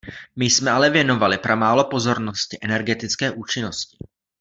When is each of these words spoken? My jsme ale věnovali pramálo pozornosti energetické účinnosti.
My 0.35 0.49
jsme 0.49 0.71
ale 0.71 0.89
věnovali 0.89 1.37
pramálo 1.37 1.83
pozornosti 1.83 2.57
energetické 2.61 3.31
účinnosti. 3.31 3.97